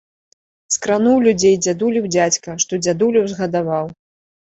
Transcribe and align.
Скрануў 0.75 1.19
людзей 1.27 1.55
дзядулеў 1.67 2.09
дзядзька, 2.17 2.59
што 2.67 2.83
дзядулю 2.83 3.19
ўзгадаваў. 3.31 3.97